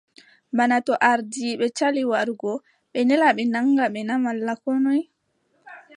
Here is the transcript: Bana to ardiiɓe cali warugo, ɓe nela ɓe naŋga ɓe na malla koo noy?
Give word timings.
Bana 0.57 0.77
to 0.85 0.93
ardiiɓe 1.11 1.65
cali 1.77 2.01
warugo, 2.11 2.51
ɓe 2.91 2.99
nela 3.07 3.27
ɓe 3.35 3.43
naŋga 3.53 3.85
ɓe 3.93 3.99
na 4.07 4.15
malla 4.23 4.53
koo 4.63 4.77
noy? 4.83 5.01